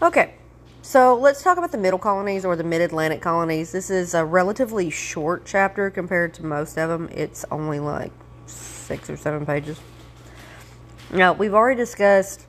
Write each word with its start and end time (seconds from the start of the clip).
Okay, 0.00 0.34
so 0.80 1.16
let's 1.16 1.42
talk 1.42 1.58
about 1.58 1.72
the 1.72 1.78
middle 1.78 1.98
colonies 1.98 2.44
or 2.44 2.54
the 2.54 2.62
mid 2.62 2.80
Atlantic 2.80 3.20
colonies. 3.20 3.72
This 3.72 3.90
is 3.90 4.14
a 4.14 4.24
relatively 4.24 4.90
short 4.90 5.44
chapter 5.44 5.90
compared 5.90 6.34
to 6.34 6.46
most 6.46 6.78
of 6.78 6.88
them, 6.88 7.08
it's 7.10 7.44
only 7.50 7.80
like 7.80 8.12
six 8.46 9.10
or 9.10 9.16
seven 9.16 9.44
pages. 9.44 9.80
Now, 11.12 11.32
we've 11.32 11.52
already 11.52 11.76
discussed 11.76 12.46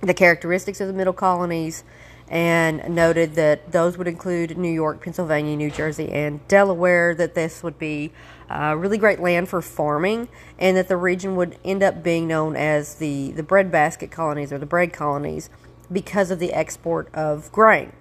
the 0.00 0.12
characteristics 0.12 0.80
of 0.80 0.88
the 0.88 0.92
middle 0.92 1.12
colonies 1.12 1.84
and 2.28 2.96
noted 2.96 3.36
that 3.36 3.70
those 3.70 3.96
would 3.96 4.08
include 4.08 4.58
New 4.58 4.72
York, 4.72 5.04
Pennsylvania, 5.04 5.56
New 5.56 5.70
Jersey, 5.70 6.10
and 6.10 6.46
Delaware, 6.48 7.14
that 7.14 7.36
this 7.36 7.62
would 7.62 7.78
be 7.78 8.10
uh, 8.48 8.74
really 8.76 8.98
great 8.98 9.20
land 9.20 9.48
for 9.48 9.62
farming, 9.62 10.28
and 10.58 10.76
that 10.76 10.88
the 10.88 10.96
region 10.96 11.36
would 11.36 11.58
end 11.64 11.84
up 11.84 12.02
being 12.02 12.26
known 12.26 12.56
as 12.56 12.96
the, 12.96 13.30
the 13.32 13.42
breadbasket 13.44 14.10
colonies 14.10 14.52
or 14.52 14.58
the 14.58 14.66
bread 14.66 14.92
colonies 14.92 15.48
because 15.92 16.30
of 16.30 16.38
the 16.38 16.52
export 16.52 17.12
of 17.14 17.50
grain. 17.52 17.92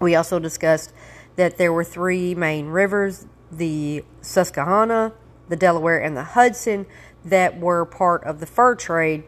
We 0.00 0.14
also 0.14 0.38
discussed 0.38 0.92
that 1.36 1.58
there 1.58 1.72
were 1.72 1.84
three 1.84 2.34
main 2.34 2.66
rivers 2.66 3.26
the 3.52 4.04
Susquehanna, 4.20 5.12
the 5.48 5.56
Delaware, 5.56 5.98
and 5.98 6.16
the 6.16 6.22
Hudson 6.22 6.86
that 7.24 7.58
were 7.58 7.84
part 7.84 8.22
of 8.24 8.40
the 8.40 8.46
fur 8.46 8.74
trade 8.74 9.24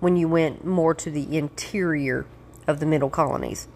when 0.00 0.16
you 0.16 0.28
went 0.28 0.64
more 0.64 0.94
to 0.94 1.10
the 1.10 1.36
interior 1.36 2.26
of 2.66 2.78
the 2.80 2.86
middle 2.86 3.08
colonies. 3.08 3.68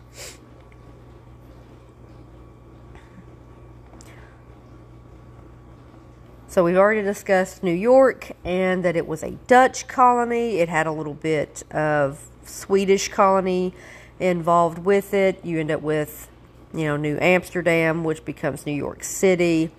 So 6.50 6.64
we've 6.64 6.76
already 6.76 7.02
discussed 7.02 7.62
New 7.62 7.72
York 7.72 8.32
and 8.44 8.84
that 8.84 8.96
it 8.96 9.06
was 9.06 9.22
a 9.22 9.30
Dutch 9.46 9.86
colony. 9.86 10.58
It 10.58 10.68
had 10.68 10.84
a 10.88 10.90
little 10.90 11.14
bit 11.14 11.62
of 11.70 12.26
Swedish 12.44 13.06
colony 13.06 13.72
involved 14.18 14.80
with 14.80 15.14
it. 15.14 15.44
You 15.44 15.60
end 15.60 15.70
up 15.70 15.80
with, 15.80 16.28
you 16.74 16.86
know, 16.86 16.96
New 16.96 17.16
Amsterdam, 17.20 18.02
which 18.02 18.24
becomes 18.24 18.66
New 18.66 18.74
York 18.74 19.04
City. 19.04 19.70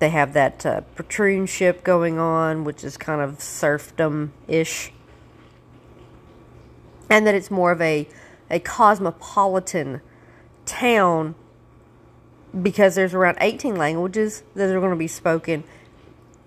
They 0.00 0.10
have 0.10 0.34
that 0.34 0.66
uh, 0.66 0.82
patroon 0.96 1.46
ship 1.46 1.82
going 1.82 2.18
on, 2.18 2.64
which 2.64 2.84
is 2.84 2.98
kind 2.98 3.22
of 3.22 3.40
serfdom 3.40 4.34
ish. 4.46 4.92
And 7.08 7.26
that 7.26 7.34
it's 7.34 7.50
more 7.50 7.72
of 7.72 7.80
a, 7.80 8.06
a 8.50 8.58
cosmopolitan 8.60 10.02
town 10.66 11.36
because 12.60 12.94
there's 12.94 13.14
around 13.14 13.38
18 13.40 13.76
languages 13.76 14.42
that 14.54 14.68
are 14.70 14.80
going 14.80 14.90
to 14.90 14.96
be 14.96 15.08
spoken 15.08 15.64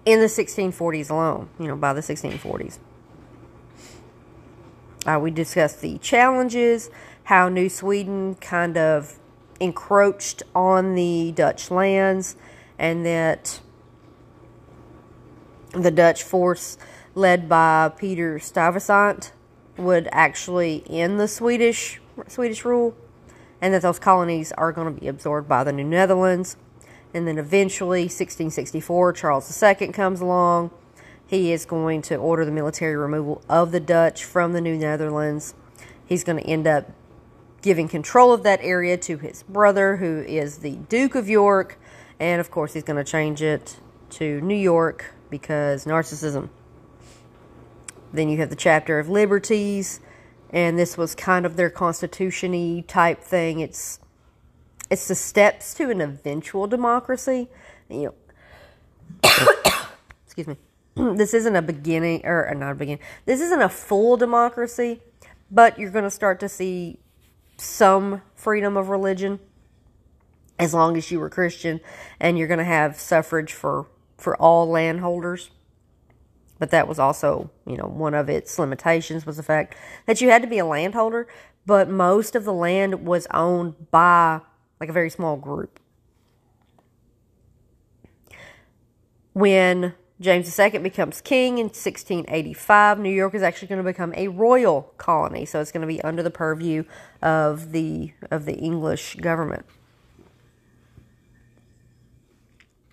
in 0.06 0.20
the 0.20 0.28
1640s 0.28 1.10
alone, 1.10 1.50
you 1.60 1.68
know, 1.68 1.76
by 1.76 1.94
the 1.94 2.02
1640s. 2.02 2.78
Uh, 5.06 5.20
we 5.20 5.32
discussed 5.32 5.82
the 5.82 5.98
challenges, 6.00 6.90
how 7.26 7.50
New 7.50 7.70
Sweden 7.70 8.36
kind 8.36 8.78
of 8.78 9.20
encroached 9.60 10.44
on 10.54 10.96
the 10.96 11.32
Dutch 11.36 11.72
lands, 11.72 12.36
and 12.78 13.06
that 13.06 13.60
the 15.72 15.92
Dutch 15.92 16.24
force 16.24 16.78
led 17.14 17.48
by 17.48 17.92
Peter 17.98 18.40
Stuyvesant 18.40 19.32
would 19.78 20.08
actually 20.12 20.84
end 20.90 21.20
the 21.20 21.28
Swedish 21.28 22.00
Swedish 22.28 22.64
rule 22.64 22.96
and 23.62 23.74
that 23.74 23.82
those 23.82 24.00
colonies 24.00 24.52
are 24.54 24.72
going 24.72 24.94
to 24.94 25.00
be 25.00 25.08
absorbed 25.08 25.48
by 25.48 25.64
the 25.64 25.72
New 25.72 25.84
Netherlands. 25.84 26.58
And 27.14 27.28
then 27.28 27.38
eventually, 27.38 28.04
1664, 28.04 29.14
Charles 29.14 29.64
II 29.64 29.88
comes 29.90 30.22
along. 30.22 30.72
He 31.28 31.52
is 31.52 31.66
going 31.66 32.02
to 32.04 32.16
order 32.16 32.46
the 32.46 32.52
military 32.52 32.96
removal 32.96 33.42
of 33.50 33.72
the 33.72 33.80
Dutch 33.80 34.24
from 34.24 34.54
the 34.54 34.62
New 34.62 34.78
Netherlands. 34.78 35.54
He's 36.06 36.24
going 36.24 36.38
to 36.38 36.48
end 36.48 36.68
up 36.68 36.92
giving 37.62 37.88
control 37.88 38.32
of 38.32 38.44
that 38.44 38.60
area 38.62 38.96
to 38.98 39.18
his 39.18 39.44
brother, 39.44 39.98
who 39.98 40.22
is 40.22 40.60
the 40.60 40.76
Duke 40.76 41.16
of 41.16 41.28
York. 41.28 41.80
And 42.20 42.40
of 42.40 42.52
course, 42.52 42.74
he's 42.74 42.84
going 42.84 43.04
to 43.04 43.10
change 43.10 43.42
it 43.42 43.80
to 44.12 44.40
New 44.42 44.56
York 44.56 45.14
because 45.30 45.86
narcissism. 45.86 46.50
Then 48.14 48.30
you 48.30 48.38
have 48.38 48.50
the 48.50 48.56
charter 48.56 49.00
of 49.00 49.10
liberties 49.10 50.00
and 50.56 50.80
this 50.80 50.98
was 50.98 51.14
kind 51.14 51.46
of 51.46 51.58
their 51.58 51.70
constitution-y 51.70 52.86
type 52.88 53.22
thing. 53.22 53.60
It's 53.60 54.00
it's 54.90 55.08
the 55.10 55.16
steps 55.16 55.74
to 55.76 55.90
an 55.90 56.00
eventual 56.00 56.66
democracy. 56.66 57.50
You 57.90 58.14
know, 59.22 59.30
excuse 60.26 60.48
me. 60.48 60.56
this 60.96 61.34
isn't 61.34 61.56
a 61.58 61.62
beginning 61.62 62.26
or 62.26 62.52
not 62.56 62.72
a 62.72 62.76
beginning. 62.76 63.04
This 63.26 63.42
isn't 63.42 63.62
a 63.62 63.68
full 63.68 64.16
democracy, 64.16 65.02
but 65.52 65.78
you're 65.78 65.92
going 65.92 66.06
to 66.06 66.12
start 66.12 66.40
to 66.40 66.48
see 66.48 67.00
some 67.58 68.22
freedom 68.34 68.78
of 68.78 68.88
religion 68.88 69.40
as 70.58 70.74
long 70.74 70.96
as 70.96 71.12
you 71.12 71.20
were 71.20 71.30
Christian, 71.30 71.82
and 72.18 72.38
you're 72.38 72.48
going 72.48 72.60
to 72.60 72.64
have 72.64 72.98
suffrage 72.98 73.52
for 73.52 73.88
for 74.18 74.38
all 74.38 74.70
landholders 74.70 75.50
but 76.60 76.72
that 76.72 76.88
was 76.88 77.00
also, 77.00 77.50
you 77.66 77.78
know, 77.78 77.86
one 77.86 78.14
of 78.14 78.30
its 78.30 78.58
limitations 78.58 79.26
was 79.26 79.38
the 79.38 79.44
fact 79.44 79.76
that 80.06 80.22
you 80.22 80.30
had 80.30 80.42
to 80.42 80.48
be 80.48 80.58
a 80.58 80.66
landholder, 80.66 81.28
but 81.66 81.90
most 81.90 82.36
of 82.36 82.46
the 82.46 82.54
land 82.54 83.06
was 83.06 83.28
owned 83.32 83.92
by 83.92 84.42
like 84.80 84.90
a 84.90 84.94
very 84.94 85.10
small 85.10 85.38
group. 85.38 85.80
When 89.34 89.94
James 90.22 90.58
II 90.58 90.80
becomes 90.80 91.20
king 91.20 91.58
in 91.58 91.66
1685, 91.66 93.00
New 93.00 93.10
York 93.10 93.36
is 93.36 93.42
actually 93.42 93.68
going 93.68 93.84
to 93.84 93.90
become 93.90 94.14
a 94.16 94.30
royal 94.30 94.94
colony, 94.98 95.46
so 95.46 95.60
it's 95.60 95.74
going 95.74 95.82
to 95.82 95.88
be 95.88 96.02
under 96.02 96.24
the 96.24 96.32
purview 96.32 96.86
of 97.22 97.74
the 97.74 98.14
of 98.32 98.46
the 98.46 98.54
English 98.54 99.16
government. 99.16 99.66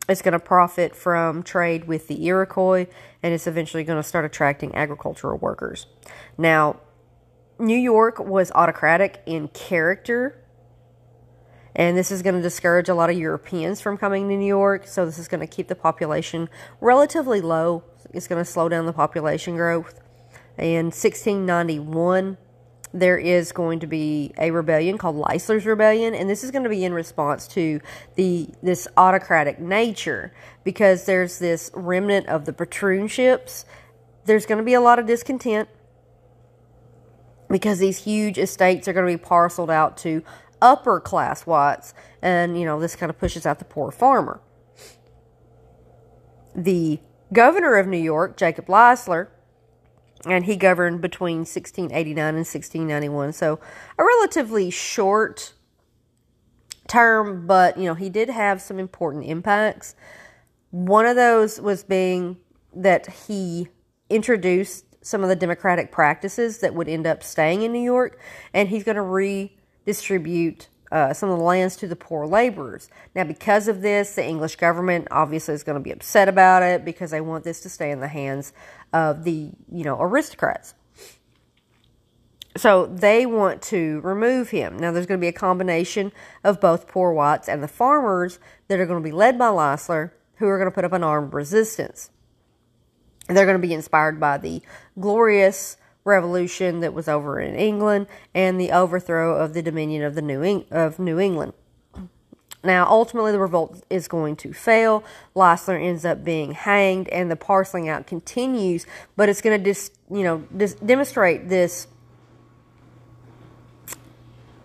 It's 0.09 0.23
going 0.23 0.33
to 0.33 0.41
profit 0.41 0.97
from 0.97 1.43
trade 1.43 1.87
with 1.87 2.09
the 2.09 2.27
Iroquois 2.27 2.87
and 3.23 3.33
it's 3.33 3.47
eventually 3.47 3.85
going 3.85 4.03
to 4.03 4.09
start 4.09 4.25
attracting 4.25 4.75
agricultural 4.75 5.39
workers. 5.39 5.87
Now, 6.37 6.81
New 7.59 7.79
York 7.79 8.19
was 8.19 8.51
autocratic 8.53 9.23
in 9.27 9.49
character, 9.49 10.43
and 11.77 11.97
this 11.97 12.11
is 12.11 12.23
going 12.23 12.35
to 12.35 12.43
discourage 12.43 12.89
a 12.89 12.95
lot 12.95 13.11
of 13.11 13.17
Europeans 13.17 13.81
from 13.81 13.97
coming 13.97 14.29
to 14.29 14.37
New 14.37 14.47
York. 14.47 14.87
So, 14.87 15.07
this 15.07 15.19
is 15.19 15.29
going 15.29 15.41
to 15.41 15.47
keep 15.47 15.69
the 15.69 15.77
population 15.77 16.49
relatively 16.81 17.41
low. 17.41 17.85
It's 18.13 18.27
going 18.27 18.43
to 18.45 18.51
slow 18.51 18.69
down 18.69 18.87
the 18.87 18.93
population 18.93 19.57
growth. 19.57 20.01
In 20.59 20.87
1691, 20.87 22.37
there 22.95 23.17
is 23.17 23.53
going 23.53 23.81
to 23.81 23.87
be 23.87 24.33
a 24.39 24.51
rebellion 24.51 24.99
called 24.99 25.17
Leisler's 25.17 25.65
Rebellion, 25.65 26.15
and 26.15 26.29
this 26.29 26.45
is 26.45 26.51
going 26.51 26.65
to 26.65 26.69
be 26.69 26.85
in 26.85 26.93
response 26.93 27.49
to 27.49 27.81
the 28.17 28.49
this 28.63 28.87
autocratic 28.97 29.59
nature 29.59 30.33
because 30.65 31.07
there's 31.07 31.39
this 31.39 31.71
remnant 31.75 32.29
of 32.29 32.45
the 32.45 32.53
patroon 32.53 33.09
ships. 33.09 33.65
There's 34.25 34.47
going 34.47 34.59
to 34.59 34.65
be 34.65 34.75
a 34.75 34.81
lot 34.81 34.99
of 34.99 35.07
discontent 35.07 35.69
because 37.49 37.79
these 37.79 37.99
huge 37.99 38.39
estates 38.39 38.87
are 38.89 38.93
going 38.93 39.07
to 39.07 39.19
be 39.19 39.23
parceled 39.23 39.71
out 39.71 39.97
to 39.99 40.23
upper 40.61 41.01
class 41.01 41.47
whites, 41.47 41.95
and 42.21 42.59
you 42.59 42.67
know 42.67 42.79
this 42.79 42.95
kind 42.95 43.09
of 43.11 43.19
pushes 43.19 43.47
out 43.47 43.59
the 43.59 43.65
poor 43.65 43.91
farmer. 43.91 44.41
The 46.55 47.01
governor 47.33 47.77
of 47.77 47.87
New 47.87 47.99
York, 47.99 48.37
Jacob 48.37 48.67
Leisler, 48.67 49.29
and 50.27 50.45
he 50.45 50.57
governed 50.57 51.01
between 51.01 51.39
1689 51.39 52.19
and 52.29 52.37
1691. 52.37 53.33
So 53.33 53.59
a 53.99 54.05
relatively 54.05 54.71
short 54.71 55.53
term, 56.89 57.47
but 57.47 57.79
you 57.79 57.85
know, 57.85 57.95
he 57.95 58.11
did 58.11 58.29
have 58.29 58.61
some 58.61 58.79
important 58.79 59.25
impacts. 59.25 59.95
One 60.71 61.07
of 61.07 61.17
those 61.17 61.61
was 61.61 61.85
being 61.85 62.39
that 62.75 63.07
he 63.27 63.69
introduced 64.09 64.85
some 65.05 65.23
of 65.23 65.29
the 65.29 65.37
democratic 65.37 65.91
practices 65.91 66.59
that 66.59 66.75
would 66.75 66.89
end 66.89 67.07
up 67.07 67.23
staying 67.23 67.63
in 67.63 67.73
New 67.73 67.83
York, 67.83 68.19
and 68.55 68.69
he's 68.69 68.85
going 68.85 68.97
to 68.97 69.03
redistribute 69.03 70.69
uh, 70.93 71.15
some 71.15 71.31
of 71.31 71.39
the 71.39 71.45
lands 71.45 71.75
to 71.77 71.89
the 71.89 71.97
poor 71.97 72.27
laborers. 72.27 72.91
Now, 73.15 73.25
because 73.25 73.67
of 73.67 73.81
this, 73.81 74.15
the 74.15 74.25
English 74.25 74.57
government 74.57 75.09
obviously 75.11 75.55
is 75.55 75.63
going 75.63 75.79
to 75.79 75.83
be 75.83 75.91
upset 75.91 76.29
about 76.29 76.63
it 76.63 76.85
because 76.85 77.11
they 77.11 77.23
want 77.23 77.45
this 77.45 77.61
to 77.63 77.71
stay 77.71 77.91
in 77.91 78.01
the 78.01 78.09
hands 78.09 78.53
of 78.93 79.25
the, 79.25 79.51
you 79.73 79.85
know, 79.85 79.97
aristocrats. 79.99 80.75
So 82.59 82.85
they 82.85 83.25
want 83.25 83.63
to 83.63 84.01
remove 84.03 84.51
him. 84.51 84.79
Now, 84.79 84.93
there's 84.93 85.07
going 85.07 85.19
to 85.19 85.25
be 85.25 85.29
a 85.29 85.33
combination 85.33 86.13
of 86.45 86.61
both 86.61 86.87
poor 86.87 87.15
whites 87.15 87.49
and 87.49 87.63
the 87.63 87.69
farmers 87.69 88.39
that 88.69 88.79
are 88.79 88.85
going 88.85 89.03
to 89.03 89.09
be 89.09 89.13
led 89.13 89.39
by 89.39 89.49
Leisler, 89.49 90.13
who 90.37 90.47
are 90.47 90.59
going 90.59 90.71
to 90.71 90.75
put 90.75 90.85
up 90.85 90.93
an 90.93 91.03
armed 91.03 91.33
resistance. 91.33 92.11
They're 93.29 93.47
going 93.47 93.61
to 93.61 93.67
be 93.67 93.73
inspired 93.73 94.21
by 94.21 94.37
the 94.37 94.61
glorious 95.01 95.79
revolution 96.05 96.81
that 96.81 96.95
was 96.95 97.09
over 97.09 97.41
in 97.41 97.55
England 97.55 98.07
and 98.35 98.61
the 98.61 98.73
overthrow 98.73 99.37
of 99.37 99.55
the 99.55 99.63
dominion 99.63 100.03
of 100.03 100.15
the 100.15 100.23
New 100.23 100.43
Eng- 100.43 100.67
of 100.71 100.99
New 100.99 101.19
England. 101.19 101.53
Now, 102.65 102.87
ultimately, 102.89 103.33
the 103.33 103.41
revolt 103.41 103.83
is 103.91 104.07
going 104.07 104.37
to 104.37 104.53
fail. 104.53 105.03
Leisler 105.35 105.83
ends 105.83 106.05
up 106.05 106.23
being 106.23 106.53
hanged, 106.53 107.09
and 107.09 107.29
the 107.29 107.35
parceling 107.37 107.89
out 107.89 108.07
continues. 108.07 108.87
But 109.17 109.29
it's 109.29 109.41
going 109.41 109.59
to, 109.59 109.65
dis, 109.65 109.91
you 110.09 110.23
know, 110.23 110.45
dis- 110.57 110.75
demonstrate 110.75 111.49
this 111.49 111.89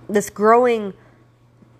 this 0.09 0.29
growing 0.29 0.93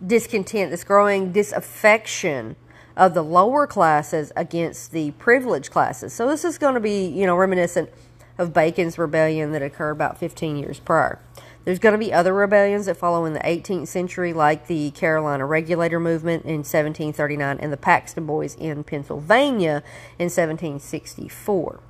discontent, 0.06 0.72
this 0.72 0.84
growing 0.84 1.32
disaffection 1.32 2.56
of 2.98 3.14
the 3.14 3.24
lower 3.24 3.68
classes 3.68 4.32
against 4.36 4.92
the 4.92 5.12
privileged 5.12 5.72
classes. 5.72 6.14
So 6.14 6.28
this 6.28 6.44
is 6.44 6.58
going 6.58 6.74
to 6.74 6.80
be, 6.80 7.06
you 7.08 7.26
know, 7.26 7.38
reminiscent 7.38 7.90
of 8.38 8.54
Bacon's 8.54 8.98
rebellion 8.98 9.52
that 9.52 9.62
occurred 9.62 9.92
about 9.92 10.18
15 10.18 10.58
years 10.58 10.80
prior. 10.80 11.20
There's 11.68 11.80
going 11.80 11.92
to 11.92 12.00
be 12.00 12.14
other 12.14 12.34
rebellions 12.34 12.86
that 12.86 12.96
follow 12.96 13.26
in 13.26 13.34
the 13.34 13.42
18th 13.42 13.88
century, 13.88 14.32
like 14.32 14.68
the 14.68 14.92
Carolina 14.92 15.46
Regulator 15.46 16.00
Movement 16.00 16.46
in 16.46 16.60
1739 16.60 17.58
and 17.60 17.74
the 17.74 17.78
Paxton 17.78 18.26
Boys 18.26 18.56
in 18.56 18.86
Pennsylvania 18.86 19.84
in 20.18 20.30
1764. 20.30 21.82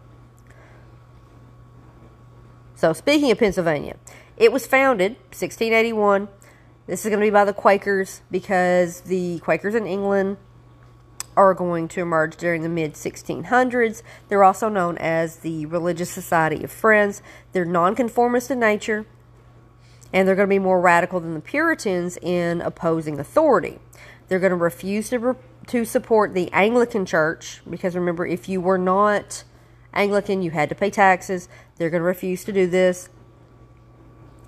So, 2.73 2.93
speaking 2.93 3.29
of 3.29 3.37
Pennsylvania, 3.37 3.97
it 4.35 4.51
was 4.51 4.65
founded 4.65 5.13
1681. 5.29 6.27
This 6.87 7.05
is 7.05 7.09
going 7.09 7.19
to 7.19 7.25
be 7.25 7.29
by 7.29 7.45
the 7.45 7.53
Quakers 7.53 8.21
because 8.31 9.01
the 9.01 9.39
Quakers 9.39 9.75
in 9.75 9.85
England 9.85 10.37
are 11.37 11.53
going 11.53 11.87
to 11.87 12.01
emerge 12.01 12.35
during 12.35 12.63
the 12.63 12.69
mid 12.69 12.95
1600s. 12.95 14.01
They're 14.27 14.43
also 14.43 14.67
known 14.67 14.97
as 14.97 15.37
the 15.37 15.67
Religious 15.67 16.09
Society 16.09 16.63
of 16.63 16.71
Friends. 16.71 17.21
They're 17.53 17.63
nonconformist 17.63 18.49
in 18.49 18.59
nature, 18.59 19.05
and 20.11 20.27
they're 20.27 20.35
going 20.35 20.49
to 20.49 20.53
be 20.53 20.59
more 20.59 20.81
radical 20.81 21.19
than 21.19 21.35
the 21.35 21.39
Puritans 21.39 22.17
in 22.21 22.59
opposing 22.59 23.19
authority. 23.19 23.77
They're 24.27 24.39
going 24.39 24.49
to 24.49 24.57
refuse 24.57 25.09
to, 25.09 25.19
re- 25.19 25.35
to 25.67 25.85
support 25.85 26.33
the 26.33 26.51
Anglican 26.51 27.05
Church 27.05 27.61
because 27.69 27.95
remember, 27.95 28.25
if 28.25 28.49
you 28.49 28.59
were 28.59 28.79
not 28.79 29.43
Anglican, 29.93 30.41
you 30.41 30.51
had 30.51 30.69
to 30.69 30.75
pay 30.75 30.89
taxes. 30.89 31.47
They're 31.77 31.91
going 31.91 32.01
to 32.01 32.07
refuse 32.07 32.43
to 32.45 32.51
do 32.51 32.65
this. 32.67 33.09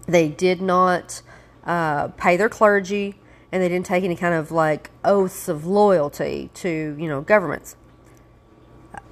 They 0.08 0.28
did 0.28 0.60
not 0.60 1.22
uh, 1.64 2.08
pay 2.10 2.36
their 2.36 2.50
clergy 2.50 3.20
and 3.52 3.62
they 3.62 3.70
didn't 3.70 3.86
take 3.86 4.04
any 4.04 4.16
kind 4.16 4.34
of 4.34 4.52
like 4.52 4.92
oaths 5.04 5.48
of 5.48 5.66
loyalty 5.66 6.50
to 6.56 6.96
you 7.00 7.08
know 7.08 7.22
governments. 7.22 7.76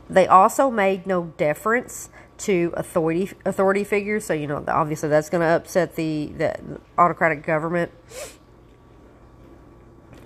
They 0.09 0.27
also 0.27 0.69
made 0.69 1.05
no 1.05 1.33
deference 1.37 2.09
to 2.39 2.71
authority 2.77 3.31
authority 3.45 3.83
figures, 3.83 4.25
so 4.25 4.33
you 4.33 4.47
know 4.47 4.63
obviously 4.67 5.09
that's 5.09 5.29
going 5.29 5.41
to 5.41 5.47
upset 5.47 5.95
the, 5.95 6.27
the 6.37 6.79
autocratic 6.97 7.43
government. 7.43 7.91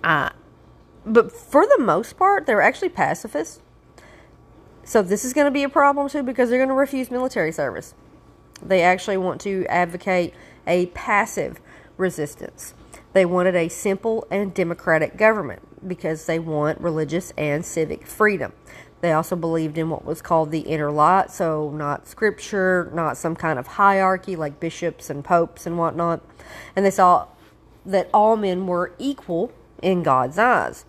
Uh, 0.03 0.29
but 1.05 1.31
for 1.31 1.65
the 1.65 1.79
most 1.79 2.17
part, 2.17 2.45
they're 2.45 2.61
actually 2.61 2.89
pacifists. 2.89 3.61
So 4.83 5.01
this 5.01 5.23
is 5.23 5.33
going 5.33 5.45
to 5.45 5.51
be 5.51 5.63
a 5.63 5.69
problem 5.69 6.09
too 6.09 6.23
because 6.23 6.49
they're 6.49 6.59
going 6.59 6.69
to 6.69 6.75
refuse 6.75 7.09
military 7.09 7.51
service. 7.51 7.93
They 8.61 8.81
actually 8.81 9.17
want 9.17 9.41
to 9.41 9.65
advocate 9.67 10.33
a 10.67 10.87
passive 10.87 11.59
resistance. 11.97 12.73
They 13.13 13.25
wanted 13.25 13.55
a 13.55 13.67
simple 13.67 14.25
and 14.31 14.53
democratic 14.53 15.17
government 15.17 15.87
because 15.87 16.25
they 16.25 16.39
want 16.39 16.79
religious 16.79 17.31
and 17.37 17.65
civic 17.65 18.07
freedom. 18.07 18.53
They 19.01 19.11
also 19.11 19.35
believed 19.35 19.77
in 19.77 19.89
what 19.89 20.05
was 20.05 20.21
called 20.21 20.51
the 20.51 20.59
inner 20.59 20.91
light, 20.91 21.31
so 21.31 21.71
not 21.71 22.07
scripture, 22.07 22.89
not 22.93 23.17
some 23.17 23.35
kind 23.35 23.57
of 23.57 23.67
hierarchy 23.67 24.35
like 24.35 24.59
bishops 24.59 25.09
and 25.09 25.23
popes 25.25 25.65
and 25.65 25.77
whatnot. 25.77 26.21
And 26.75 26.85
they 26.85 26.91
saw 26.91 27.27
that 27.85 28.09
all 28.13 28.37
men 28.37 28.67
were 28.67 28.93
equal 28.99 29.51
in 29.81 30.03
God's 30.03 30.37
eyes. 30.37 30.85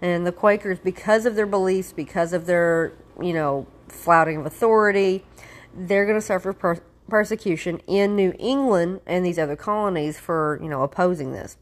And 0.00 0.26
the 0.26 0.32
Quakers, 0.32 0.80
because 0.80 1.24
of 1.24 1.36
their 1.36 1.46
beliefs, 1.46 1.92
because 1.92 2.32
of 2.32 2.46
their, 2.46 2.92
you 3.20 3.32
know, 3.32 3.68
flouting 3.86 4.38
of 4.38 4.46
authority, 4.46 5.24
they're 5.72 6.04
going 6.04 6.18
to 6.18 6.26
suffer 6.26 6.52
per- 6.52 6.82
persecution 7.12 7.78
in 7.86 8.16
New 8.16 8.32
England 8.38 8.98
and 9.06 9.22
these 9.22 9.38
other 9.38 9.54
colonies 9.54 10.18
for, 10.18 10.58
you 10.62 10.68
know, 10.70 10.82
opposing 10.82 11.32
this. 11.32 11.58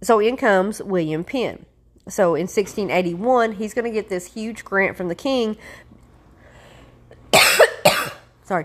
So 0.00 0.18
in 0.18 0.38
comes 0.38 0.80
William 0.80 1.22
Penn. 1.22 1.66
So 2.08 2.34
in 2.34 2.44
1681, 2.44 3.52
he's 3.52 3.74
going 3.74 3.84
to 3.84 3.90
get 3.90 4.08
this 4.08 4.32
huge 4.32 4.64
grant 4.64 4.96
from 4.96 5.08
the 5.08 5.14
king. 5.14 5.58
Sorry. 8.44 8.64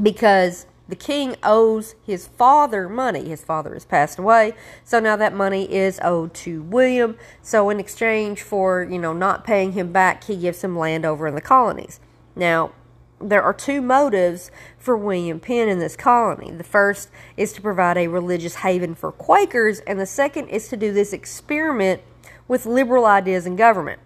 Because 0.00 0.66
the 0.86 0.96
king 0.96 1.36
owes 1.42 1.94
his 2.04 2.26
father 2.26 2.90
money. 2.90 3.30
His 3.30 3.42
father 3.42 3.72
has 3.72 3.86
passed 3.86 4.18
away, 4.18 4.52
so 4.84 5.00
now 5.00 5.16
that 5.16 5.32
money 5.32 5.72
is 5.72 5.98
owed 6.02 6.34
to 6.34 6.60
William. 6.64 7.16
So 7.40 7.70
in 7.70 7.80
exchange 7.80 8.42
for, 8.42 8.82
you 8.82 8.98
know, 8.98 9.14
not 9.14 9.44
paying 9.44 9.72
him 9.72 9.92
back, 9.92 10.24
he 10.24 10.36
gives 10.36 10.62
him 10.62 10.76
land 10.76 11.06
over 11.06 11.26
in 11.26 11.34
the 11.34 11.40
colonies. 11.40 12.00
Now, 12.40 12.72
there 13.20 13.42
are 13.42 13.52
two 13.52 13.82
motives 13.82 14.50
for 14.78 14.96
William 14.96 15.40
Penn 15.40 15.68
in 15.68 15.78
this 15.78 15.94
colony. 15.94 16.50
The 16.50 16.64
first 16.64 17.10
is 17.36 17.52
to 17.52 17.60
provide 17.60 17.98
a 17.98 18.08
religious 18.08 18.54
haven 18.56 18.94
for 18.94 19.12
Quakers, 19.12 19.80
and 19.80 20.00
the 20.00 20.06
second 20.06 20.48
is 20.48 20.66
to 20.68 20.76
do 20.78 20.90
this 20.90 21.12
experiment 21.12 22.00
with 22.48 22.64
liberal 22.64 23.04
ideas 23.04 23.44
in 23.44 23.56
government, 23.56 24.00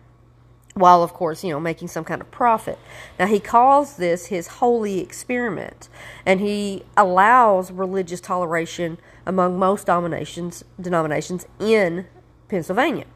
while, 0.75 1.05
of 1.05 1.15
course, 1.15 1.45
you 1.45 1.51
know, 1.51 1.61
making 1.61 1.87
some 1.87 2.03
kind 2.03 2.21
of 2.21 2.29
profit. 2.33 2.77
Now, 3.21 3.27
he 3.27 3.39
calls 3.39 3.99
this 3.99 4.27
his 4.27 4.49
holy 4.49 4.99
experiment, 4.99 5.89
and 6.27 6.41
he 6.41 6.83
allows 6.97 7.71
religious 7.71 8.21
toleration 8.21 8.99
among 9.25 9.61
most 9.61 9.87
denominations, 9.87 10.65
denominations 10.81 11.47
in 11.61 12.07
Pennsylvania. 12.49 13.07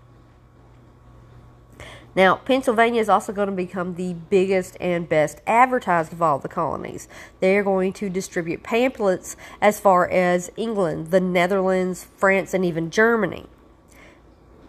Now, 2.18 2.34
Pennsylvania 2.34 3.00
is 3.00 3.08
also 3.08 3.32
going 3.32 3.46
to 3.46 3.54
become 3.54 3.94
the 3.94 4.12
biggest 4.12 4.76
and 4.80 5.08
best 5.08 5.40
advertised 5.46 6.12
of 6.12 6.20
all 6.20 6.40
the 6.40 6.48
colonies. 6.48 7.06
They 7.38 7.56
are 7.56 7.62
going 7.62 7.92
to 7.92 8.10
distribute 8.10 8.64
pamphlets 8.64 9.36
as 9.60 9.78
far 9.78 10.10
as 10.10 10.50
England, 10.56 11.12
the 11.12 11.20
Netherlands, 11.20 12.08
France, 12.16 12.54
and 12.54 12.64
even 12.64 12.90
Germany. 12.90 13.46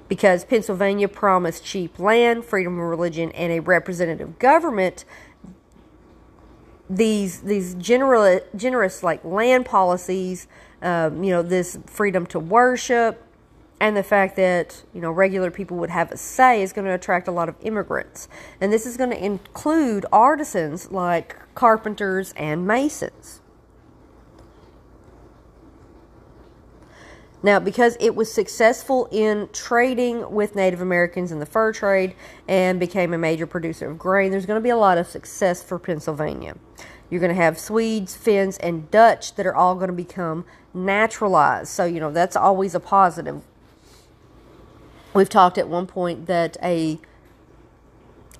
Because 0.08 0.46
Pennsylvania 0.46 1.08
promised 1.08 1.66
cheap 1.66 1.98
land, 1.98 2.46
freedom 2.46 2.74
of 2.80 2.86
religion, 2.86 3.32
and 3.32 3.52
a 3.52 3.62
representative 3.62 4.38
government, 4.38 5.04
these 6.88 7.42
these 7.42 7.74
general, 7.74 8.42
generous 8.56 9.02
like 9.02 9.26
land 9.26 9.66
policies, 9.66 10.48
um, 10.84 11.24
you 11.24 11.32
know, 11.32 11.42
this 11.42 11.80
freedom 11.88 12.28
to 12.28 12.38
worship, 12.38 13.24
and 13.80 13.96
the 13.96 14.04
fact 14.04 14.36
that 14.36 14.84
you 14.94 15.02
know 15.02 15.12
regular 15.12 15.52
people 15.52 15.78
would 15.78 15.90
have 15.90 16.12
a 16.12 16.18
say 16.18 16.62
is 16.62 16.74
going 16.74 16.86
to 16.86 16.94
attract 16.94 17.28
a 17.28 17.32
lot 17.32 17.50
of 17.50 17.56
immigrants. 17.62 18.28
And 18.60 18.72
this 18.72 18.86
is 18.86 18.98
going 18.98 19.12
to 19.12 19.24
include 19.24 20.06
artisans 20.12 20.92
like 20.92 21.38
carpenters 21.56 22.34
and 22.36 22.68
masons. 22.68 23.42
Now 27.42 27.60
because 27.60 27.96
it 28.02 28.16
was 28.16 28.32
successful 28.32 29.08
in 29.12 29.48
trading 29.54 30.30
with 30.30 30.58
native 30.58 30.82
americans 30.82 31.32
in 31.32 31.40
the 31.40 31.46
fur 31.46 31.72
trade 31.72 32.14
and 32.50 32.82
became 32.82 33.14
a 33.14 33.18
major 33.18 33.48
producer 33.48 33.90
of 33.90 33.98
grain 33.98 34.30
there's 34.30 34.46
going 34.46 34.60
to 34.60 34.64
be 34.64 34.70
a 34.70 34.76
lot 34.76 34.98
of 34.98 35.08
success 35.08 35.64
for 35.64 35.80
pennsylvania. 35.80 36.56
You're 37.10 37.22
going 37.22 37.36
to 37.36 37.42
have 37.42 37.58
Swedes, 37.58 38.16
Finns, 38.16 38.58
and 38.60 38.90
Dutch 38.92 39.36
that 39.36 39.46
are 39.48 39.56
all 39.56 39.76
going 39.76 39.88
to 39.88 39.94
become 39.94 40.46
naturalized. 40.74 41.70
So, 41.70 41.86
you 41.86 42.00
know, 42.00 42.12
that's 42.12 42.36
always 42.36 42.76
a 42.76 42.80
positive 42.80 43.42
We've 45.14 45.30
talked 45.30 45.58
at 45.58 45.68
one 45.68 45.88
point 45.88 46.28
that 46.28 46.58
a 46.62 47.00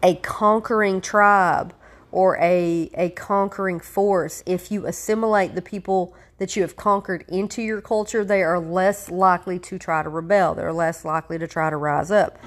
a 0.02 0.16
conquering 0.16 1.02
tribe 1.02 1.74
or 2.12 2.38
a 2.38 2.90
a 2.94 3.10
conquering 3.10 3.80
force, 3.80 4.44
if 4.46 4.72
you 4.72 4.86
assimilate 4.86 5.56
the 5.56 5.62
people 5.62 6.14
that 6.38 6.56
you 6.56 6.62
have 6.62 6.76
conquered 6.76 7.26
into 7.28 7.62
your 7.62 7.82
culture, 7.82 8.24
they 8.24 8.44
are 8.44 8.60
less 8.60 9.10
likely 9.10 9.60
to 9.60 9.78
try 9.78 10.04
to 10.04 10.10
rebel. 10.10 10.56
They're 10.56 10.72
less 10.72 11.04
likely 11.04 11.38
to 11.40 11.48
try 11.48 11.70
to 11.70 11.76
rise 11.76 12.12
up. 12.12 12.40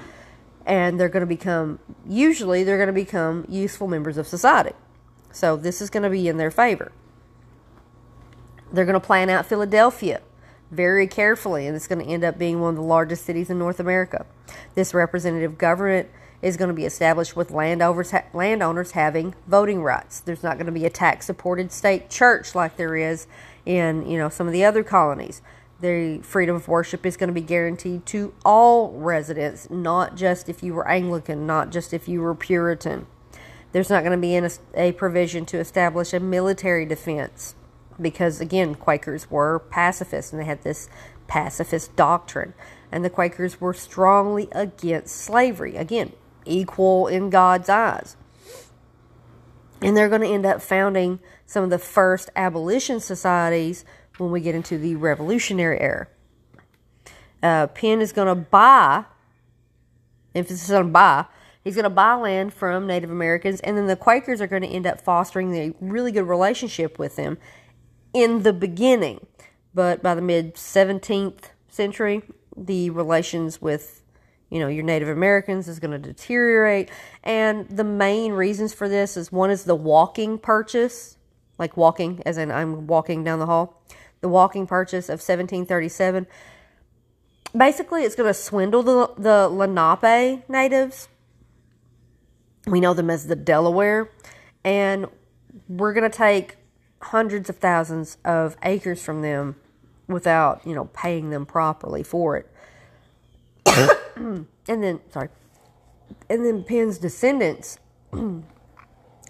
And 0.65 0.99
they're 0.99 1.09
going 1.09 1.21
to 1.21 1.27
become 1.27 1.79
usually 2.07 2.63
they're 2.63 2.77
going 2.77 2.87
to 2.87 2.93
become 2.93 3.45
useful 3.49 3.87
members 3.87 4.17
of 4.17 4.25
society. 4.25 4.73
So 5.31 5.57
this 5.57 5.81
is 5.81 5.89
going 5.89 6.03
to 6.03 6.09
be 6.09 6.27
in 6.27 6.37
their 6.37 6.51
favor. 6.51 6.91
They're 8.71 8.85
going 8.85 8.93
to 8.93 9.05
plan 9.05 9.29
out 9.29 9.45
Philadelphia 9.45 10.21
very 10.73 11.07
carefully, 11.07 11.67
and 11.67 11.75
it's 11.75 11.87
going 11.87 12.03
to 12.03 12.11
end 12.11 12.23
up 12.23 12.37
being 12.37 12.59
one 12.59 12.71
of 12.71 12.75
the 12.75 12.81
largest 12.81 13.25
cities 13.25 13.49
in 13.49 13.59
North 13.59 13.79
America. 13.79 14.25
This 14.75 14.93
representative 14.93 15.57
government 15.57 16.09
is 16.41 16.57
going 16.57 16.67
to 16.67 16.73
be 16.73 16.85
established 16.85 17.35
with 17.35 17.51
landowners, 17.51 18.13
landowners 18.33 18.91
having 18.91 19.33
voting 19.47 19.81
rights. 19.81 20.19
There's 20.19 20.43
not 20.43 20.57
going 20.57 20.65
to 20.65 20.71
be 20.71 20.85
a 20.85 20.89
tax 20.89 21.25
supported 21.25 21.71
state 21.71 22.09
church 22.09 22.53
like 22.53 22.75
there 22.75 22.95
is 22.95 23.27
in 23.65 24.05
you 24.09 24.17
know 24.17 24.29
some 24.29 24.47
of 24.47 24.53
the 24.53 24.65
other 24.65 24.83
colonies. 24.83 25.41
The 25.79 26.19
freedom 26.21 26.55
of 26.55 26.67
worship 26.67 27.05
is 27.05 27.17
going 27.17 27.27
to 27.27 27.33
be 27.33 27.41
guaranteed 27.41 28.05
to 28.07 28.33
all 28.45 28.91
residents, 28.91 29.69
not 29.69 30.15
just 30.15 30.47
if 30.47 30.63
you 30.63 30.73
were 30.73 30.87
Anglican, 30.87 31.45
not 31.45 31.71
just 31.71 31.93
if 31.93 32.07
you 32.07 32.21
were 32.21 32.35
Puritan. 32.35 33.07
There's 33.73 33.89
not 33.89 34.03
going 34.03 34.11
to 34.11 34.21
be 34.21 34.35
a 34.75 34.91
provision 34.93 35.45
to 35.47 35.57
establish 35.57 36.13
a 36.13 36.19
military 36.19 36.85
defense 36.85 37.55
because 37.99 38.41
again 38.41 38.75
Quakers 38.75 39.29
were 39.29 39.59
pacifists 39.59 40.31
and 40.31 40.41
they 40.41 40.45
had 40.45 40.63
this 40.63 40.89
pacifist 41.27 41.95
doctrine. 41.95 42.53
And 42.91 43.03
the 43.03 43.09
Quakers 43.09 43.59
were 43.59 43.73
strongly 43.73 44.47
against 44.51 45.15
slavery. 45.15 45.75
Again, 45.75 46.13
equal 46.45 47.07
in 47.07 47.29
God's 47.29 47.69
eyes. 47.69 48.15
And 49.81 49.97
they're 49.97 50.09
going 50.09 50.21
to 50.21 50.27
end 50.27 50.45
up 50.45 50.61
founding 50.61 51.19
some 51.45 51.63
of 51.63 51.69
the 51.69 51.79
first 51.79 52.29
abolition 52.35 52.99
societies 52.99 53.83
when 54.17 54.31
we 54.31 54.41
get 54.41 54.55
into 54.55 54.77
the 54.77 54.95
Revolutionary 54.95 55.79
era. 55.79 56.07
Uh, 57.41 57.67
Penn 57.67 57.99
is 57.99 58.13
going 58.13 58.27
to 58.27 58.35
buy, 58.35 59.05
emphasis 60.33 60.69
on 60.69 60.91
buy, 60.91 61.25
he's 61.63 61.75
going 61.75 61.83
to 61.83 61.89
buy 61.89 62.13
land 62.13 62.53
from 62.53 62.87
Native 62.87 63.11
Americans, 63.11 63.59
and 63.61 63.75
then 63.77 63.87
the 63.87 63.97
Quakers 63.97 64.39
are 64.39 64.47
going 64.47 64.61
to 64.61 64.67
end 64.67 64.87
up 64.87 65.01
fostering 65.01 65.53
a 65.55 65.73
really 65.81 66.11
good 66.11 66.27
relationship 66.27 66.97
with 66.97 67.17
them 67.17 67.37
in 68.13 68.43
the 68.43 68.53
beginning. 68.53 69.25
But 69.73 70.03
by 70.03 70.15
the 70.15 70.21
mid 70.21 70.55
17th 70.55 71.45
century, 71.67 72.21
the 72.55 72.91
relations 72.91 73.61
with 73.61 74.03
you 74.49 74.59
know 74.59 74.67
your 74.67 74.83
Native 74.83 75.09
Americans 75.09 75.67
is 75.67 75.79
going 75.79 75.91
to 75.91 75.97
deteriorate, 75.97 76.89
and 77.23 77.67
the 77.69 77.83
main 77.83 78.33
reasons 78.33 78.73
for 78.73 78.87
this 78.87 79.17
is 79.17 79.31
one 79.31 79.49
is 79.49 79.63
the 79.63 79.75
walking 79.75 80.37
purchase, 80.37 81.17
like 81.57 81.75
walking, 81.75 82.21
as 82.25 82.37
in 82.37 82.51
I'm 82.51 82.85
walking 82.85 83.23
down 83.23 83.39
the 83.39 83.47
hall, 83.47 83.81
the 84.21 84.29
walking 84.29 84.67
purchase 84.67 85.05
of 85.05 85.13
1737. 85.13 86.27
Basically, 87.57 88.03
it's 88.03 88.15
going 88.15 88.29
to 88.29 88.33
swindle 88.33 88.83
the 88.83 89.13
the 89.17 89.49
Lenape 89.49 90.47
natives. 90.47 91.07
We 92.67 92.79
know 92.79 92.93
them 92.93 93.09
as 93.09 93.25
the 93.25 93.35
Delaware, 93.35 94.11
and 94.63 95.07
we're 95.67 95.93
going 95.93 96.09
to 96.09 96.15
take 96.15 96.57
hundreds 97.03 97.49
of 97.49 97.57
thousands 97.57 98.17
of 98.23 98.55
acres 98.63 99.03
from 99.03 99.21
them 99.21 99.55
without 100.07 100.65
you 100.65 100.73
know 100.73 100.85
paying 100.85 101.29
them 101.29 101.45
properly 101.45 102.03
for 102.03 102.37
it. 102.37 102.49
and 104.15 104.47
then 104.67 104.99
sorry, 105.11 105.29
and 106.29 106.45
then 106.45 106.63
Penn's 106.63 106.97
descendants 106.97 107.77
aren't 108.13 108.43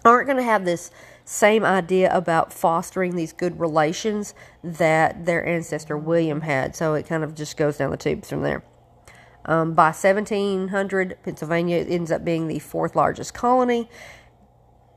going 0.04 0.36
to 0.36 0.42
have 0.42 0.64
this 0.64 0.90
same 1.24 1.64
idea 1.64 2.14
about 2.14 2.52
fostering 2.52 3.16
these 3.16 3.32
good 3.32 3.58
relations 3.58 4.34
that 4.62 5.24
their 5.24 5.44
ancestor 5.46 5.96
William 5.96 6.42
had. 6.42 6.76
So 6.76 6.94
it 6.94 7.06
kind 7.06 7.24
of 7.24 7.34
just 7.34 7.56
goes 7.56 7.78
down 7.78 7.90
the 7.90 7.96
tubes 7.96 8.28
from 8.28 8.42
there. 8.42 8.62
Um, 9.46 9.72
by 9.72 9.86
1700, 9.86 11.18
Pennsylvania 11.22 11.78
ends 11.78 12.10
up 12.10 12.24
being 12.24 12.48
the 12.48 12.58
fourth 12.58 12.94
largest 12.94 13.32
colony, 13.32 13.88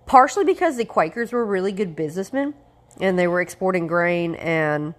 partially 0.06 0.44
because 0.44 0.76
the 0.76 0.86
Quakers 0.86 1.32
were 1.32 1.46
really 1.46 1.72
good 1.72 1.96
businessmen 1.96 2.54
and 3.00 3.18
they 3.18 3.28
were 3.28 3.42
exporting 3.42 3.88
grain 3.88 4.36
and 4.36 4.94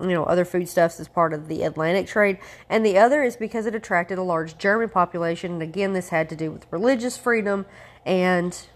you 0.00 0.08
know 0.08 0.24
other 0.24 0.44
foodstuffs 0.44 0.98
as 0.98 1.08
part 1.08 1.32
of 1.32 1.48
the 1.48 1.62
Atlantic 1.62 2.06
trade, 2.06 2.38
and 2.68 2.84
the 2.84 2.98
other 2.98 3.22
is 3.22 3.36
because 3.36 3.66
it 3.66 3.74
attracted 3.74 4.18
a 4.18 4.22
large 4.22 4.58
German 4.58 4.88
population. 4.88 5.52
And 5.52 5.62
again, 5.62 5.92
this 5.92 6.08
had 6.08 6.28
to 6.30 6.36
do 6.36 6.50
with 6.50 6.66
religious 6.70 7.16
freedom 7.16 7.66
and 8.04 8.66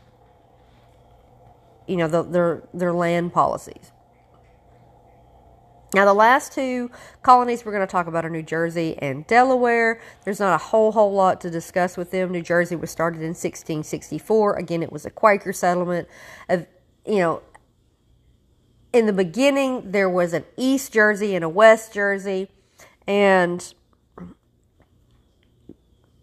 you 1.86 1.96
know 1.96 2.08
the, 2.08 2.22
their 2.22 2.62
their 2.72 2.92
land 2.92 3.32
policies. 3.32 3.92
Now, 5.94 6.04
the 6.04 6.14
last 6.14 6.52
two 6.52 6.90
colonies 7.22 7.64
we're 7.64 7.72
going 7.72 7.86
to 7.86 7.90
talk 7.90 8.06
about 8.06 8.24
are 8.24 8.30
New 8.30 8.42
Jersey 8.42 8.98
and 8.98 9.26
Delaware. 9.26 10.00
There's 10.24 10.40
not 10.40 10.54
a 10.54 10.58
whole 10.58 10.92
whole 10.92 11.14
lot 11.14 11.40
to 11.42 11.50
discuss 11.50 11.96
with 11.96 12.10
them. 12.10 12.32
New 12.32 12.42
Jersey 12.42 12.76
was 12.76 12.90
started 12.90 13.22
in 13.22 13.28
1664. 13.28 14.56
Again, 14.56 14.82
it 14.82 14.92
was 14.92 15.06
a 15.06 15.10
Quaker 15.10 15.52
settlement. 15.52 16.08
Of 16.48 16.66
you 17.06 17.18
know, 17.20 17.42
in 18.96 19.06
the 19.06 19.12
beginning, 19.12 19.92
there 19.92 20.08
was 20.08 20.32
an 20.32 20.44
East 20.56 20.92
Jersey 20.92 21.34
and 21.34 21.44
a 21.44 21.48
West 21.48 21.92
Jersey, 21.92 22.48
and 23.06 23.74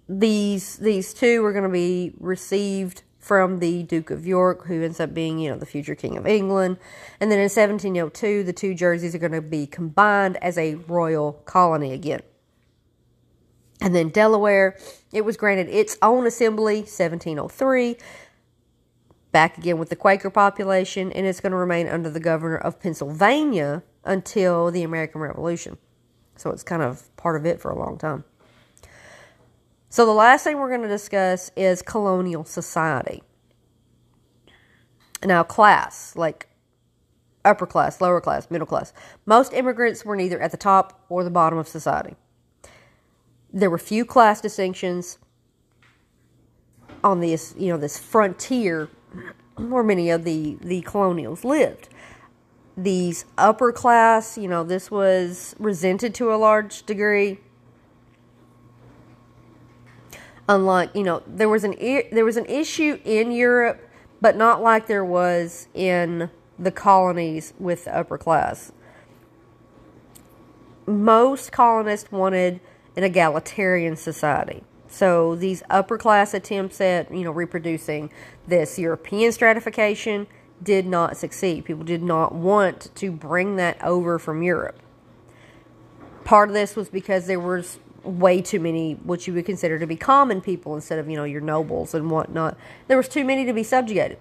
these 0.09 0.77
these 0.77 1.13
two 1.13 1.41
were 1.43 1.51
going 1.51 1.63
to 1.63 1.69
be 1.69 2.13
received 2.19 3.03
from 3.19 3.59
the 3.59 3.83
Duke 3.83 4.09
of 4.09 4.25
York, 4.25 4.65
who 4.65 4.83
ends 4.83 4.99
up 4.99 5.13
being, 5.13 5.39
you 5.39 5.49
know, 5.49 5.57
the 5.57 5.65
future 5.65 5.95
King 5.95 6.17
of 6.17 6.27
England. 6.27 6.77
And 7.21 7.31
then 7.31 7.39
in 7.39 7.43
1702, 7.43 8.43
the 8.43 8.51
two 8.51 8.73
jerseys 8.73 9.15
are 9.15 9.19
going 9.19 9.31
to 9.31 9.41
be 9.41 9.65
combined 9.65 10.35
as 10.41 10.57
a 10.57 10.75
royal 10.75 11.33
colony 11.45 11.93
again. 11.93 12.21
And 13.79 13.95
then 13.95 14.09
Delaware, 14.09 14.77
it 15.13 15.23
was 15.23 15.37
granted 15.37 15.69
its 15.69 15.97
own 16.01 16.25
assembly, 16.27 16.79
1703 16.79 17.97
back 19.33 19.57
again 19.57 19.77
with 19.77 19.89
the 19.89 19.97
Quaker 19.97 20.29
population, 20.29 21.11
and 21.11 21.25
it's 21.25 21.41
going 21.41 21.51
to 21.51 21.57
remain 21.57 21.89
under 21.89 22.09
the 22.09 22.21
governor 22.21 22.55
of 22.55 22.79
Pennsylvania 22.79 23.83
until 24.05 24.71
the 24.71 24.83
American 24.83 25.19
Revolution. 25.19 25.77
So 26.37 26.51
it's 26.51 26.63
kind 26.63 26.81
of 26.81 27.13
part 27.17 27.35
of 27.35 27.45
it 27.45 27.59
for 27.59 27.69
a 27.69 27.77
long 27.77 27.97
time. 27.97 28.23
So 29.89 30.05
the 30.05 30.13
last 30.13 30.43
thing 30.43 30.57
we're 30.57 30.69
going 30.69 30.83
to 30.83 30.87
discuss 30.87 31.51
is 31.57 31.81
colonial 31.81 32.45
society. 32.45 33.21
Now, 35.23 35.43
class, 35.43 36.15
like 36.15 36.47
upper 37.45 37.65
class, 37.65 38.01
lower 38.01 38.21
class, 38.21 38.49
middle 38.49 38.67
class. 38.67 38.93
Most 39.25 39.53
immigrants 39.53 40.05
were 40.05 40.15
neither 40.15 40.39
at 40.39 40.51
the 40.51 40.57
top 40.57 41.05
or 41.09 41.23
the 41.23 41.29
bottom 41.29 41.59
of 41.59 41.67
society. 41.67 42.15
There 43.51 43.69
were 43.69 43.77
few 43.77 44.05
class 44.05 44.41
distinctions 44.41 45.19
on 47.03 47.19
this, 47.19 47.53
you 47.57 47.69
know, 47.69 47.77
this 47.77 47.99
frontier 47.99 48.89
where 49.55 49.83
many 49.83 50.09
of 50.09 50.23
the, 50.23 50.57
the 50.61 50.81
colonials 50.81 51.43
lived. 51.43 51.89
These 52.75 53.25
upper 53.37 53.71
class, 53.71 54.37
you 54.37 54.47
know, 54.47 54.63
this 54.63 54.89
was 54.89 55.55
resented 55.59 56.15
to 56.15 56.33
a 56.33 56.35
large 56.35 56.85
degree. 56.85 57.39
Unlike, 60.49 60.95
you 60.95 61.03
know, 61.03 61.23
there 61.25 61.47
was 61.47 61.63
an 61.63 61.75
there 61.79 62.25
was 62.25 62.35
an 62.35 62.45
issue 62.47 62.99
in 63.05 63.31
Europe, 63.31 63.87
but 64.19 64.35
not 64.35 64.61
like 64.61 64.87
there 64.87 65.05
was 65.05 65.67
in 65.73 66.29
the 66.59 66.71
colonies 66.71 67.53
with 67.59 67.85
the 67.85 67.95
upper 67.95 68.17
class. 68.17 68.71
Most 70.85 71.51
colonists 71.51 72.11
wanted 72.11 72.59
an 72.97 73.03
egalitarian 73.03 73.95
society. 73.95 74.63
So 74.93 75.33
these 75.35 75.63
upper 75.71 75.97
class 75.97 76.35
attempts 76.35 76.79
at, 76.79 77.11
you 77.11 77.23
know, 77.23 77.31
reproducing 77.31 78.11
this 78.47 78.77
European 78.77 79.31
stratification 79.31 80.27
did 80.61 80.85
not 80.85 81.17
succeed. 81.17 81.65
People 81.65 81.83
did 81.83 82.03
not 82.03 82.35
want 82.35 82.93
to 82.93 83.11
bring 83.11 83.55
that 83.55 83.83
over 83.83 84.19
from 84.19 84.43
Europe. 84.43 84.79
Part 86.25 86.49
of 86.49 86.53
this 86.53 86.75
was 86.75 86.89
because 86.89 87.25
there 87.25 87.39
was 87.39 87.79
way 88.03 88.39
too 88.39 88.59
many 88.59 88.93
what 89.03 89.25
you 89.25 89.33
would 89.33 89.47
consider 89.47 89.79
to 89.79 89.87
be 89.87 89.95
common 89.95 90.41
people 90.41 90.75
instead 90.75 90.99
of, 90.99 91.09
you 91.09 91.17
know, 91.17 91.23
your 91.23 91.41
nobles 91.41 91.95
and 91.95 92.11
whatnot. 92.11 92.55
There 92.87 92.95
was 92.95 93.09
too 93.09 93.25
many 93.25 93.45
to 93.45 93.53
be 93.53 93.63
subjugated 93.63 94.19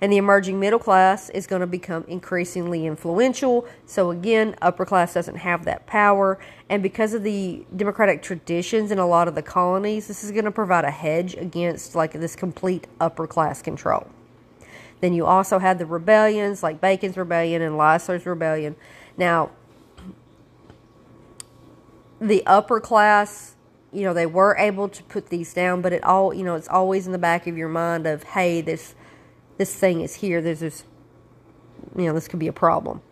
and 0.00 0.12
the 0.12 0.16
emerging 0.16 0.60
middle 0.60 0.78
class 0.78 1.28
is 1.30 1.46
going 1.46 1.60
to 1.60 1.66
become 1.66 2.04
increasingly 2.06 2.86
influential. 2.86 3.66
So, 3.84 4.10
again, 4.10 4.54
upper 4.62 4.84
class 4.84 5.14
doesn't 5.14 5.36
have 5.36 5.64
that 5.64 5.86
power. 5.86 6.38
And 6.68 6.82
because 6.82 7.14
of 7.14 7.24
the 7.24 7.64
democratic 7.74 8.22
traditions 8.22 8.92
in 8.92 8.98
a 8.98 9.06
lot 9.06 9.26
of 9.26 9.34
the 9.34 9.42
colonies, 9.42 10.06
this 10.06 10.22
is 10.22 10.30
going 10.30 10.44
to 10.44 10.52
provide 10.52 10.84
a 10.84 10.90
hedge 10.90 11.34
against 11.34 11.94
like 11.94 12.12
this 12.12 12.36
complete 12.36 12.86
upper 13.00 13.26
class 13.26 13.60
control. 13.60 14.06
Then 15.00 15.12
you 15.12 15.26
also 15.26 15.58
had 15.58 15.78
the 15.78 15.86
rebellions 15.86 16.62
like 16.62 16.80
Bacon's 16.80 17.16
Rebellion 17.16 17.62
and 17.62 17.76
Leisler's 17.76 18.26
Rebellion. 18.26 18.76
Now, 19.16 19.50
the 22.20 22.44
upper 22.46 22.80
class 22.80 23.54
you 23.92 24.02
know 24.02 24.12
they 24.12 24.26
were 24.26 24.54
able 24.58 24.88
to 24.88 25.02
put 25.04 25.28
these 25.28 25.54
down 25.54 25.80
but 25.80 25.92
it 25.92 26.02
all 26.04 26.34
you 26.34 26.42
know 26.42 26.56
it's 26.56 26.68
always 26.68 27.06
in 27.06 27.12
the 27.12 27.18
back 27.18 27.46
of 27.46 27.56
your 27.56 27.68
mind 27.68 28.06
of 28.06 28.22
hey 28.24 28.60
this 28.60 28.94
this 29.58 29.74
thing 29.74 30.00
is 30.00 30.16
here, 30.16 30.40
there's 30.40 30.60
this, 30.60 30.84
you 31.96 32.06
know, 32.06 32.14
this 32.14 32.28
could 32.28 32.38
be 32.38 32.48
a 32.48 32.52
problem. 32.52 33.02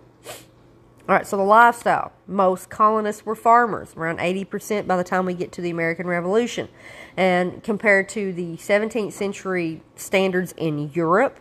All 1.09 1.15
right, 1.15 1.27
so 1.27 1.37
the 1.37 1.45
lifestyle. 1.45 2.13
Most 2.27 2.69
colonists 2.69 3.25
were 3.25 3.37
farmers, 3.37 3.95
around 3.97 4.19
80% 4.19 4.89
by 4.89 4.97
the 4.97 5.05
time 5.05 5.25
we 5.25 5.35
get 5.35 5.53
to 5.53 5.61
the 5.61 5.71
American 5.71 6.09
Revolution. 6.09 6.69
And 7.17 7.63
compared 7.63 8.09
to 8.11 8.33
the 8.33 8.57
17th 8.57 9.13
century 9.13 9.83
standards 9.95 10.53
in 10.57 10.91
Europe, 10.93 11.39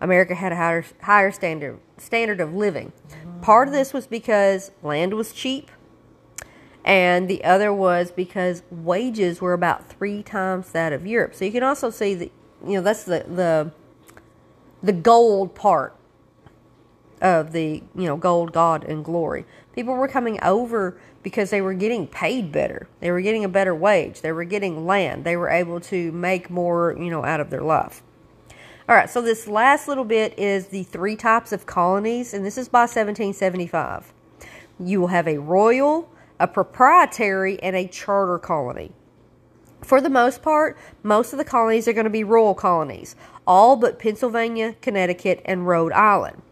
America 0.00 0.36
had 0.36 0.52
a 0.52 0.56
higher, 0.56 0.84
higher 1.02 1.32
standard, 1.32 1.80
standard 1.96 2.40
of 2.40 2.54
living. 2.54 2.92
Part 3.42 3.66
of 3.66 3.74
this 3.74 3.92
was 3.92 4.06
because 4.06 4.70
land 4.84 5.14
was 5.14 5.32
cheap, 5.32 5.70
and 6.84 7.28
the 7.28 7.42
other 7.42 7.72
was 7.72 8.12
because 8.12 8.62
wages 8.70 9.40
were 9.40 9.52
about 9.52 9.88
three 9.88 10.22
times 10.22 10.70
that 10.70 10.92
of 10.92 11.06
Europe. 11.06 11.34
So 11.34 11.44
you 11.44 11.50
can 11.50 11.64
also 11.64 11.90
see 11.90 12.14
that, 12.14 12.30
you 12.64 12.74
know, 12.74 12.82
that's 12.82 13.02
the, 13.02 13.24
the 13.28 13.72
the 14.82 14.92
gold 14.92 15.54
part 15.54 15.94
of 17.20 17.52
the 17.52 17.82
you 17.96 18.06
know 18.06 18.16
gold 18.16 18.52
god 18.52 18.84
and 18.84 19.04
glory. 19.04 19.44
People 19.74 19.94
were 19.94 20.08
coming 20.08 20.38
over 20.42 20.98
because 21.22 21.50
they 21.50 21.60
were 21.60 21.74
getting 21.74 22.06
paid 22.06 22.52
better. 22.52 22.88
They 23.00 23.10
were 23.10 23.20
getting 23.20 23.44
a 23.44 23.48
better 23.48 23.74
wage. 23.74 24.20
They 24.20 24.32
were 24.32 24.44
getting 24.44 24.86
land. 24.86 25.24
They 25.24 25.36
were 25.36 25.48
able 25.48 25.80
to 25.80 26.12
make 26.12 26.48
more 26.50 26.96
you 26.98 27.10
know 27.10 27.24
out 27.24 27.40
of 27.40 27.50
their 27.50 27.62
life. 27.62 28.02
All 28.88 28.94
right 28.94 29.10
so 29.10 29.20
this 29.20 29.46
last 29.46 29.88
little 29.88 30.04
bit 30.04 30.38
is 30.38 30.68
the 30.68 30.84
three 30.84 31.16
types 31.16 31.52
of 31.52 31.66
colonies 31.66 32.32
and 32.32 32.44
this 32.46 32.56
is 32.56 32.68
by 32.68 32.82
1775 32.82 34.14
you 34.80 35.00
will 35.00 35.08
have 35.08 35.26
a 35.28 35.36
royal 35.36 36.08
a 36.40 36.46
proprietary, 36.46 37.60
and 37.62 37.74
a 37.74 37.86
charter 37.86 38.38
colony. 38.38 38.92
For 39.88 40.02
the 40.02 40.10
most 40.10 40.42
part, 40.42 40.76
most 41.02 41.32
of 41.32 41.38
the 41.38 41.46
colonies 41.46 41.88
are 41.88 41.94
going 41.94 42.04
to 42.04 42.10
be 42.10 42.22
royal 42.22 42.54
colonies, 42.54 43.16
all 43.46 43.74
but 43.74 43.98
Pennsylvania, 43.98 44.74
Connecticut, 44.82 45.40
and 45.46 45.66
Rhode 45.66 45.92
Island. 45.92 46.42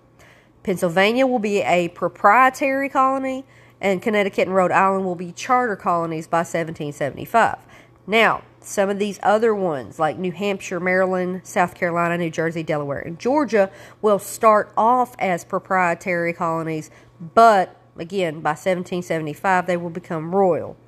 Pennsylvania 0.63 1.27
will 1.27 1.39
be 1.39 1.59
a 1.59 1.89
proprietary 1.89 2.89
colony, 2.89 3.45
and 3.79 4.01
Connecticut 4.01 4.49
and 4.49 4.57
Rhode 4.57 4.73
Island 4.73 5.05
will 5.05 5.17
be 5.17 5.33
charter 5.33 5.77
colonies 5.77 6.27
by 6.27 6.39
1775. 6.39 7.59
Now, 8.07 8.41
some 8.61 8.89
of 8.89 8.99
these 8.99 9.21
other 9.23 9.55
ones, 9.55 9.99
like 9.99 10.17
New 10.17 10.33
Hampshire, 10.33 10.81
Maryland, 10.81 11.43
South 11.45 11.75
Carolina, 11.75 12.17
New 12.17 12.31
Jersey, 12.31 12.63
Delaware, 12.63 13.01
and 13.01 13.19
Georgia, 13.19 13.71
will 14.01 14.19
start 14.19 14.73
off 14.79 15.15
as 15.19 15.45
proprietary 15.45 16.33
colonies, 16.33 16.91
but 17.35 17.77
again, 17.99 18.41
by 18.41 18.53
1775, 18.53 19.67
they 19.67 19.77
will 19.77 19.91
become 19.91 20.35
royal. 20.35 20.79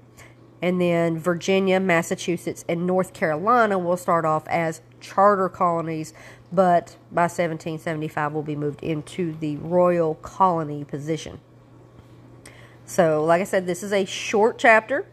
And 0.60 0.80
then 0.80 1.18
Virginia, 1.18 1.78
Massachusetts, 1.78 2.64
and 2.68 2.86
North 2.86 3.12
Carolina 3.12 3.78
will 3.78 3.96
start 3.96 4.24
off 4.24 4.46
as 4.48 4.80
charter 5.00 5.48
colonies, 5.48 6.12
but 6.52 6.96
by 7.12 7.22
1775 7.22 8.32
will 8.32 8.42
be 8.42 8.56
moved 8.56 8.82
into 8.82 9.34
the 9.34 9.56
royal 9.58 10.16
colony 10.16 10.84
position. 10.84 11.40
So, 12.84 13.24
like 13.24 13.40
I 13.40 13.44
said, 13.44 13.66
this 13.66 13.82
is 13.82 13.92
a 13.92 14.04
short 14.04 14.58
chapter. 14.58 15.06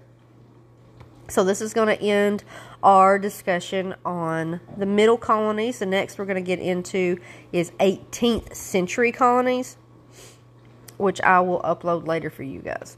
So, 1.27 1.43
this 1.43 1.61
is 1.61 1.73
going 1.73 1.95
to 1.95 2.01
end 2.01 2.43
our 2.81 3.19
discussion 3.19 3.95
on 4.05 4.61
the 4.77 4.85
middle 4.85 5.17
colonies. 5.17 5.79
The 5.79 5.85
next 5.85 6.17
we're 6.17 6.25
going 6.25 6.43
to 6.43 6.47
get 6.47 6.59
into 6.59 7.19
is 7.51 7.71
18th 7.79 8.55
century 8.55 9.11
colonies, 9.11 9.77
which 10.97 11.19
I 11.21 11.41
will 11.41 11.61
upload 11.61 12.07
later 12.07 12.29
for 12.29 12.43
you 12.43 12.61
guys. 12.61 12.97